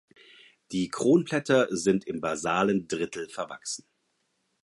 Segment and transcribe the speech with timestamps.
[0.71, 3.85] Die Kronblätter sind im basalen Drittel verwachsen.